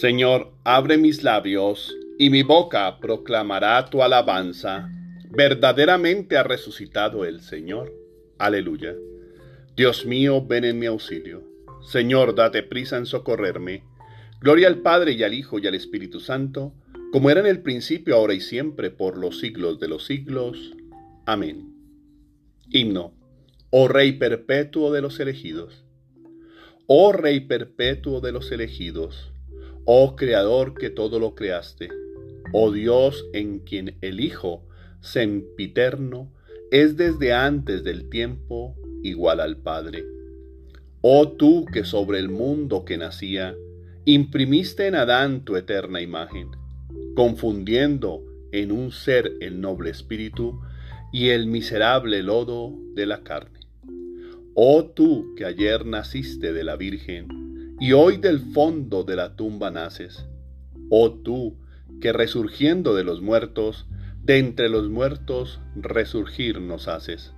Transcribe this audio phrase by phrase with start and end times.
[0.00, 4.90] Señor, abre mis labios, y mi boca proclamará tu alabanza.
[5.28, 7.92] Verdaderamente ha resucitado el Señor.
[8.38, 8.94] Aleluya.
[9.76, 11.44] Dios mío, ven en mi auxilio.
[11.82, 13.84] Señor, date prisa en socorrerme.
[14.40, 16.72] Gloria al Padre y al Hijo y al Espíritu Santo,
[17.12, 20.76] como era en el principio, ahora y siempre, por los siglos de los siglos.
[21.26, 21.74] Amén.
[22.70, 23.12] Himno.
[23.68, 25.84] Oh Rey perpetuo de los elegidos.
[26.86, 29.30] Oh Rey perpetuo de los elegidos.
[29.84, 31.88] Oh Creador que todo lo creaste.
[32.52, 34.62] Oh Dios en quien el Hijo,
[35.00, 36.32] sempiterno,
[36.70, 40.04] es desde antes del tiempo igual al Padre.
[41.00, 43.56] Oh tú que sobre el mundo que nacía,
[44.04, 46.50] imprimiste en Adán tu eterna imagen,
[47.14, 48.22] confundiendo
[48.52, 50.60] en un ser el noble espíritu
[51.12, 53.60] y el miserable lodo de la carne.
[54.54, 57.49] Oh tú que ayer naciste de la Virgen
[57.80, 60.26] y hoy del fondo de la tumba naces.
[60.90, 61.56] Oh tú
[62.00, 63.86] que resurgiendo de los muertos,
[64.22, 67.32] de entre los muertos resurgir nos haces.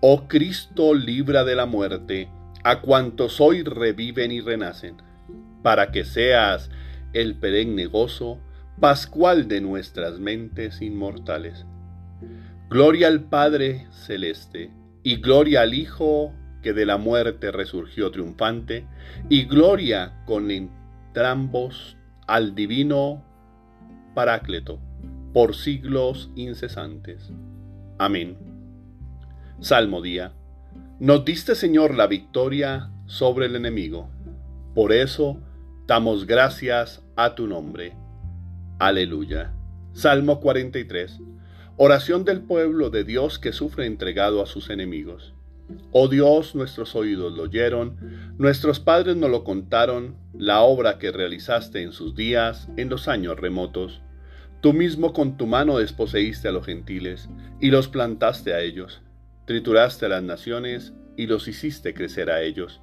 [0.00, 2.28] Oh Cristo, libra de la muerte
[2.64, 4.96] a cuantos hoy reviven y renacen,
[5.62, 6.70] para que seas
[7.12, 8.38] el perenne gozo
[8.80, 11.64] pascual de nuestras mentes inmortales.
[12.68, 14.70] Gloria al Padre celeste,
[15.02, 18.86] y gloria al Hijo que de la muerte resurgió triunfante,
[19.28, 23.24] y gloria con entrambos al divino
[24.14, 24.80] Parácleto,
[25.32, 27.30] por siglos incesantes.
[27.98, 28.36] Amén.
[29.60, 30.32] Salmo día.
[30.98, 34.10] Nos diste, Señor, la victoria sobre el enemigo.
[34.74, 35.40] Por eso
[35.86, 37.94] damos gracias a tu nombre.
[38.78, 39.52] Aleluya.
[39.92, 41.20] Salmo 43.
[41.76, 45.34] Oración del pueblo de Dios que sufre entregado a sus enemigos.
[45.92, 47.96] Oh Dios, nuestros oídos lo oyeron,
[48.38, 53.38] nuestros padres nos lo contaron, la obra que realizaste en sus días, en los años
[53.38, 54.00] remotos.
[54.60, 57.28] Tú mismo con tu mano desposeíste a los gentiles
[57.60, 59.02] y los plantaste a ellos.
[59.46, 62.80] Trituraste a las naciones y los hiciste crecer a ellos.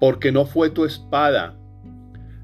[0.00, 1.56] Porque no fue tu espada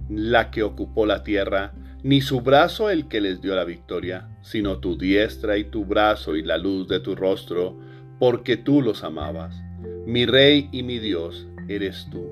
[0.08, 4.78] la que ocupó la tierra, ni su brazo el que les dio la victoria, sino
[4.78, 7.78] tu diestra y tu brazo y la luz de tu rostro,
[8.18, 9.62] porque tú los amabas.
[10.06, 12.26] Mi rey y mi Dios eres tú.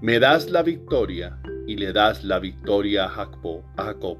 [0.00, 4.18] Me das la victoria y le das la victoria a Jacob.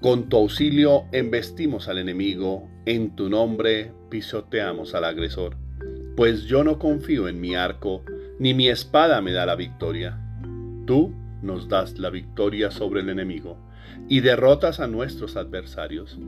[0.00, 5.56] Con tu auxilio embestimos al enemigo, en tu nombre pisoteamos al agresor.
[6.16, 8.04] Pues yo no confío en mi arco,
[8.38, 10.18] ni mi espada me da la victoria.
[10.86, 13.56] Tú nos das la victoria sobre el enemigo
[14.08, 16.18] y derrotas a nuestros adversarios.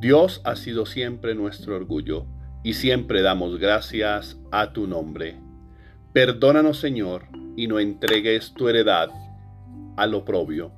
[0.00, 2.26] Dios ha sido siempre nuestro orgullo
[2.64, 5.36] y siempre damos gracias a tu nombre.
[6.14, 7.26] Perdónanos, Señor,
[7.56, 9.10] y no entregues tu heredad
[9.96, 10.72] al oprobio.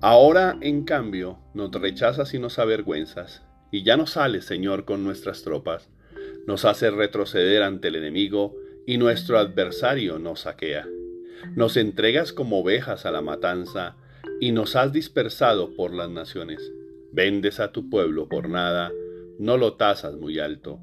[0.00, 5.42] Ahora, en cambio, nos rechazas y nos avergüenzas, y ya no sales, Señor, con nuestras
[5.42, 5.90] tropas.
[6.46, 8.56] Nos haces retroceder ante el enemigo,
[8.86, 10.86] y nuestro adversario nos saquea.
[11.56, 13.96] Nos entregas como ovejas a la matanza,
[14.40, 16.72] y nos has dispersado por las naciones.
[17.12, 18.92] Vendes a tu pueblo por nada,
[19.40, 20.80] no lo tasas muy alto.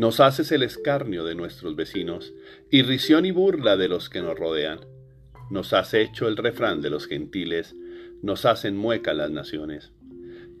[0.00, 2.32] Nos haces el escarnio de nuestros vecinos,
[2.70, 4.80] irrisión y burla de los que nos rodean.
[5.50, 7.76] Nos has hecho el refrán de los gentiles,
[8.22, 9.92] nos hacen mueca las naciones.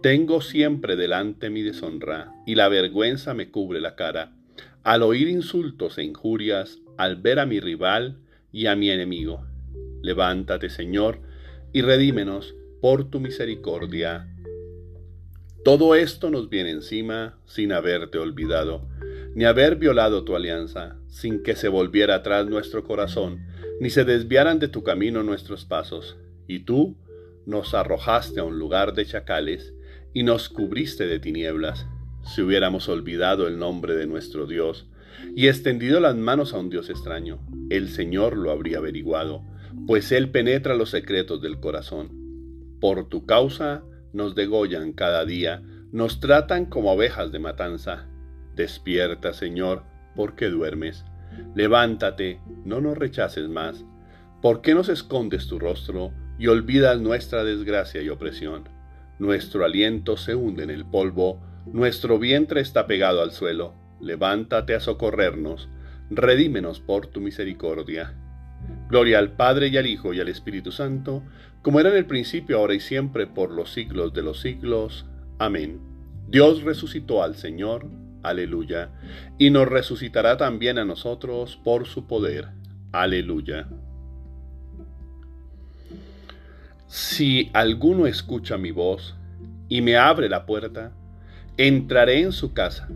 [0.02, 4.36] Tengo siempre delante mi deshonra, y la vergüenza me cubre la cara,
[4.82, 8.18] al oír insultos e injurias, al ver a mi rival
[8.52, 9.46] y a mi enemigo.
[10.02, 11.18] Levántate, Señor,
[11.72, 14.28] y redímenos por tu misericordia.
[15.64, 18.86] Todo esto nos viene encima sin haberte olvidado,
[19.40, 23.40] ni haber violado tu alianza, sin que se volviera atrás nuestro corazón,
[23.80, 26.18] ni se desviaran de tu camino nuestros pasos.
[26.46, 26.98] Y tú
[27.46, 29.72] nos arrojaste a un lugar de chacales,
[30.12, 31.86] y nos cubriste de tinieblas.
[32.22, 34.90] Si hubiéramos olvidado el nombre de nuestro Dios,
[35.34, 37.40] y extendido las manos a un Dios extraño,
[37.70, 39.42] el Señor lo habría averiguado
[39.86, 42.10] pues Él penetra los secretos del corazón.
[42.78, 43.82] Por tu causa
[44.12, 48.09] nos degollan cada día, nos tratan como ovejas de matanza.
[48.60, 49.84] Despierta, Señor,
[50.14, 51.06] porque duermes.
[51.54, 53.86] Levántate, no nos rechaces más.
[54.42, 58.68] ¿Por qué nos escondes tu rostro y olvidas nuestra desgracia y opresión?
[59.18, 61.40] Nuestro aliento se hunde en el polvo,
[61.72, 63.72] nuestro vientre está pegado al suelo.
[63.98, 65.70] Levántate a socorrernos,
[66.10, 68.14] redímenos por tu misericordia.
[68.90, 71.22] Gloria al Padre y al Hijo y al Espíritu Santo,
[71.62, 75.06] como era en el principio, ahora y siempre, por los siglos de los siglos.
[75.38, 75.80] Amén.
[76.28, 77.86] Dios resucitó al Señor,
[78.22, 78.90] aleluya,
[79.38, 82.48] y nos resucitará también a nosotros por su poder,
[82.92, 83.68] aleluya.
[86.86, 89.14] Si alguno escucha mi voz
[89.68, 90.92] y me abre la puerta,
[91.56, 92.88] entraré en su casa,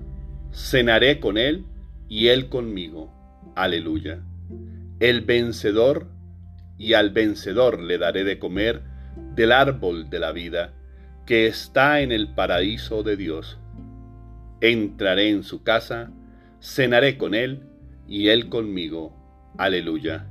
[0.52, 1.64] cenaré con él
[2.08, 3.12] y él conmigo.
[3.54, 4.20] Aleluya.
[4.98, 6.08] El vencedor
[6.76, 8.82] y al vencedor le daré de comer
[9.34, 10.72] del árbol de la vida
[11.26, 13.58] que está en el paraíso de Dios.
[14.60, 16.10] Entraré en su casa,
[16.60, 17.62] cenaré con él
[18.08, 19.12] y él conmigo.
[19.58, 20.26] Aleluya.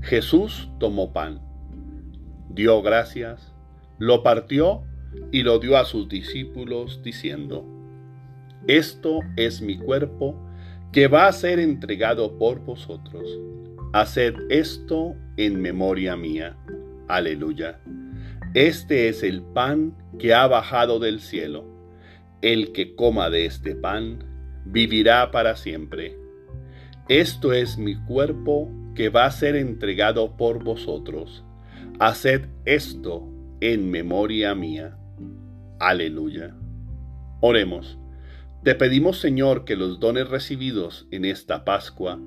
[0.00, 1.40] Jesús tomó pan,
[2.48, 3.52] dio gracias,
[3.98, 4.82] lo partió
[5.30, 7.64] y lo dio a sus discípulos diciendo,
[8.66, 10.36] Esto es mi cuerpo
[10.90, 13.38] que va a ser entregado por vosotros.
[13.92, 16.56] Haced esto en memoria mía.
[17.08, 17.80] Aleluya.
[18.54, 21.71] Este es el pan que ha bajado del cielo.
[22.42, 24.24] El que coma de este pan
[24.64, 26.18] vivirá para siempre.
[27.08, 31.44] Esto es mi cuerpo que va a ser entregado por vosotros.
[32.00, 33.28] Haced esto
[33.60, 34.98] en memoria mía.
[35.78, 36.56] Aleluya.
[37.40, 37.96] Oremos.
[38.64, 42.18] Te pedimos, Señor, que los dones recibidos en esta Pascua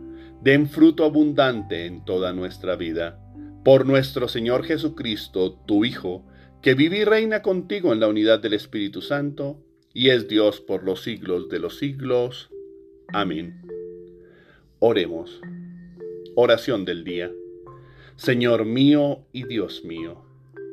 [0.41, 3.19] den fruto abundante en toda nuestra vida.
[3.65, 6.25] Por nuestro Señor Jesucristo, tu Hijo,
[6.61, 9.64] que vive y reina contigo en la unidad del Espíritu Santo,
[9.95, 12.51] y es Dios por los siglos de los siglos.
[13.13, 13.61] Amén.
[14.79, 15.41] Oremos.
[16.35, 17.31] Oración del día.
[18.17, 20.21] Señor mío y Dios mío,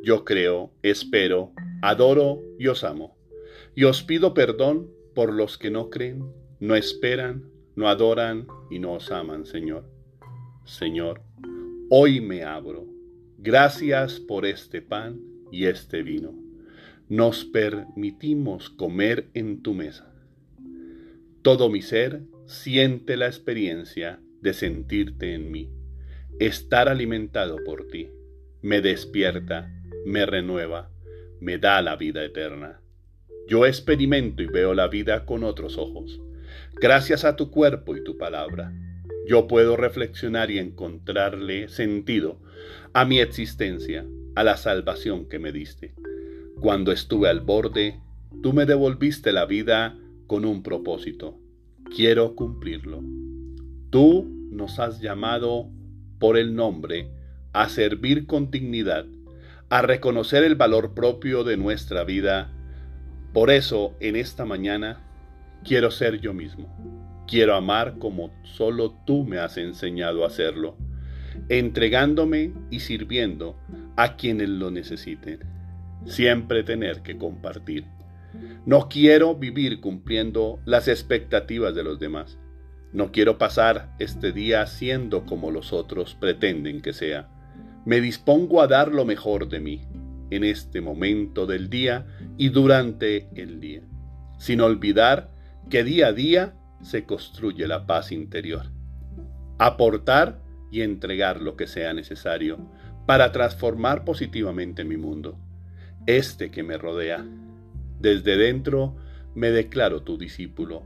[0.02, 1.52] yo creo, espero,
[1.82, 3.16] adoro y os amo.
[3.76, 6.24] Y os pido perdón por los que no creen,
[6.58, 7.44] no esperan,
[7.76, 9.88] no adoran y no os aman, Señor.
[10.64, 11.22] Señor,
[11.90, 12.86] hoy me abro.
[13.38, 15.20] Gracias por este pan
[15.52, 16.41] y este vino.
[17.08, 20.12] Nos permitimos comer en tu mesa.
[21.42, 25.70] Todo mi ser siente la experiencia de sentirte en mí,
[26.38, 28.08] estar alimentado por ti,
[28.62, 29.72] me despierta,
[30.06, 30.90] me renueva,
[31.40, 32.80] me da la vida eterna.
[33.48, 36.20] Yo experimento y veo la vida con otros ojos.
[36.80, 38.72] Gracias a tu cuerpo y tu palabra,
[39.26, 42.40] yo puedo reflexionar y encontrarle sentido
[42.92, 45.94] a mi existencia, a la salvación que me diste.
[46.62, 47.98] Cuando estuve al borde,
[48.40, 49.98] tú me devolviste la vida
[50.28, 51.36] con un propósito.
[51.92, 53.02] Quiero cumplirlo.
[53.90, 55.68] Tú nos has llamado
[56.20, 57.10] por el nombre
[57.52, 59.06] a servir con dignidad,
[59.70, 62.52] a reconocer el valor propio de nuestra vida.
[63.32, 65.00] Por eso, en esta mañana,
[65.64, 66.72] quiero ser yo mismo.
[67.26, 70.76] Quiero amar como solo tú me has enseñado a hacerlo,
[71.48, 73.58] entregándome y sirviendo
[73.96, 75.51] a quienes lo necesiten.
[76.04, 77.86] Siempre tener que compartir.
[78.64, 82.38] No quiero vivir cumpliendo las expectativas de los demás.
[82.92, 87.28] No quiero pasar este día siendo como los otros pretenden que sea.
[87.84, 89.82] Me dispongo a dar lo mejor de mí
[90.30, 92.06] en este momento del día
[92.38, 93.82] y durante el día,
[94.38, 95.30] sin olvidar
[95.68, 98.66] que día a día se construye la paz interior.
[99.58, 100.40] Aportar
[100.70, 102.58] y entregar lo que sea necesario
[103.06, 105.38] para transformar positivamente mi mundo,
[106.06, 107.24] este que me rodea.
[108.00, 108.96] Desde dentro
[109.34, 110.82] me declaro tu discípulo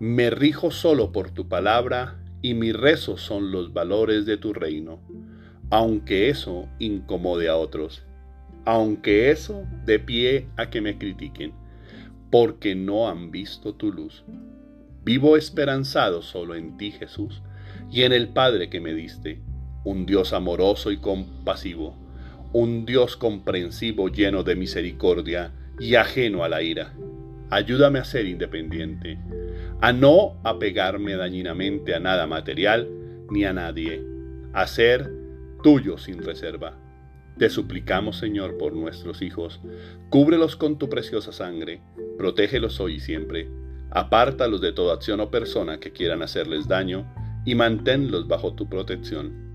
[0.00, 5.00] me rijo solo por tu palabra y mis rezos son los valores de tu reino,
[5.70, 8.04] aunque eso incomode a otros,
[8.64, 11.52] aunque eso de pie a que me critiquen,
[12.30, 14.24] porque no han visto tu luz.
[15.02, 17.42] Vivo esperanzado solo en ti, Jesús,
[17.90, 19.40] y en el Padre que me diste,
[19.84, 21.96] un Dios amoroso y compasivo,
[22.52, 26.94] un Dios comprensivo lleno de misericordia y ajeno a la ira.
[27.50, 29.18] Ayúdame a ser independiente
[29.80, 32.88] a no apegarme dañinamente a nada material
[33.30, 34.02] ni a nadie,
[34.52, 35.12] a ser
[35.62, 36.76] tuyo sin reserva.
[37.38, 39.60] Te suplicamos, Señor, por nuestros hijos,
[40.10, 41.80] cúbrelos con tu preciosa sangre,
[42.16, 43.48] protégelos hoy y siempre,
[43.90, 47.06] apártalos de toda acción o persona que quieran hacerles daño
[47.44, 49.46] y manténlos bajo tu protección.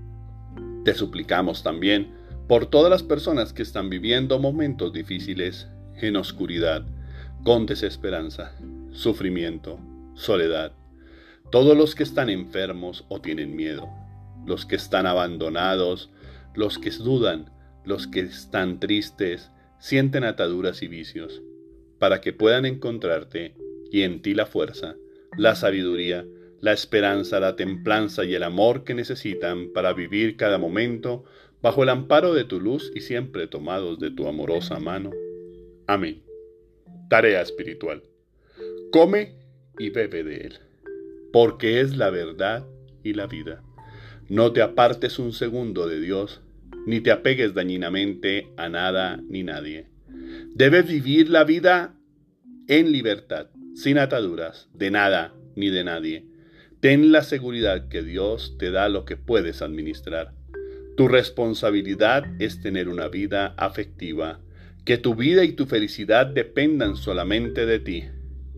[0.84, 2.14] Te suplicamos también
[2.48, 6.84] por todas las personas que están viviendo momentos difíciles, en oscuridad,
[7.42, 8.52] con desesperanza,
[8.92, 9.78] sufrimiento,
[10.14, 10.72] soledad,
[11.50, 13.88] todos los que están enfermos o tienen miedo,
[14.46, 16.10] los que están abandonados,
[16.54, 17.50] los que dudan,
[17.84, 21.42] los que están tristes, sienten ataduras y vicios,
[21.98, 23.54] para que puedan encontrarte
[23.90, 24.96] y en ti la fuerza,
[25.36, 26.26] la sabiduría,
[26.60, 31.24] la esperanza, la templanza y el amor que necesitan para vivir cada momento
[31.64, 35.12] bajo el amparo de tu luz y siempre tomados de tu amorosa mano.
[35.86, 36.22] Amén.
[37.08, 38.02] Tarea espiritual.
[38.92, 39.36] Come
[39.78, 40.58] y bebe de él,
[41.32, 42.66] porque es la verdad
[43.02, 43.62] y la vida.
[44.28, 46.42] No te apartes un segundo de Dios,
[46.84, 49.86] ni te apegues dañinamente a nada ni nadie.
[50.54, 51.94] Debes vivir la vida
[52.68, 56.26] en libertad, sin ataduras, de nada ni de nadie.
[56.80, 60.34] Ten la seguridad que Dios te da lo que puedes administrar.
[60.96, 64.40] Tu responsabilidad es tener una vida afectiva,
[64.84, 68.04] que tu vida y tu felicidad dependan solamente de ti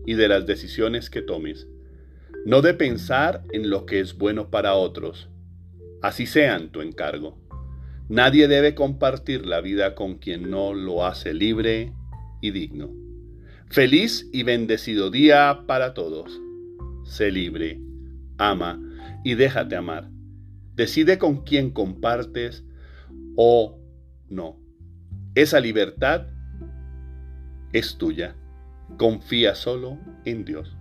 [0.05, 1.67] y de las decisiones que tomes,
[2.45, 5.29] no de pensar en lo que es bueno para otros,
[6.01, 7.37] así sean tu encargo.
[8.07, 11.93] Nadie debe compartir la vida con quien no lo hace libre
[12.41, 12.89] y digno.
[13.69, 16.39] Feliz y bendecido día para todos.
[17.03, 17.81] Sé libre,
[18.37, 18.79] ama
[19.25, 20.16] y déjate amar.
[20.77, 22.63] Decide con quién compartes
[23.35, 23.79] o
[24.29, 24.59] no.
[25.33, 26.27] Esa libertad
[27.73, 28.35] es tuya.
[28.99, 30.76] Confía solo en Dios.